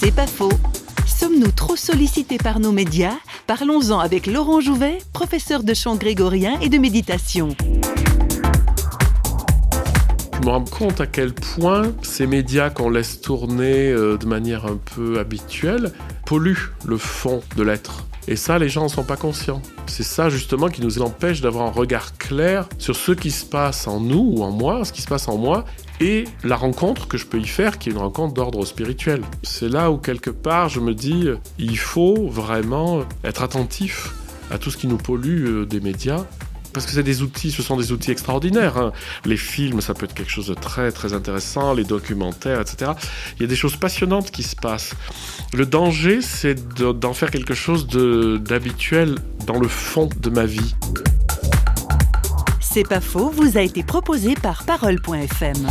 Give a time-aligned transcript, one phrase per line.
[0.00, 0.52] C'est pas faux.
[1.06, 3.16] Sommes-nous trop sollicités par nos médias?
[3.48, 7.56] Parlons-en avec Laurent Jouvet, professeur de chant grégorien et de méditation.
[10.34, 14.66] Je me rends compte à quel point ces médias qu'on laisse tourner euh, de manière
[14.66, 15.92] un peu habituelle
[16.24, 18.07] polluent le fond de l'être.
[18.30, 19.62] Et ça, les gens n'en sont pas conscients.
[19.86, 23.88] C'est ça justement qui nous empêche d'avoir un regard clair sur ce qui se passe
[23.88, 25.64] en nous ou en moi, ce qui se passe en moi,
[25.98, 29.22] et la rencontre que je peux y faire, qui est une rencontre d'ordre spirituel.
[29.42, 31.26] C'est là où quelque part je me dis,
[31.58, 34.12] il faut vraiment être attentif
[34.50, 36.26] à tout ce qui nous pollue euh, des médias
[36.78, 38.76] parce que c'est des outils, ce sont des outils extraordinaires.
[38.76, 38.92] Hein.
[39.24, 42.92] Les films, ça peut être quelque chose de très très intéressant, les documentaires, etc.
[43.36, 44.94] Il y a des choses passionnantes qui se passent.
[45.54, 50.76] Le danger, c'est d'en faire quelque chose d'habituel dans le fond de ma vie.
[52.60, 55.66] C'est pas faux, vous a été proposé par Parole.fm.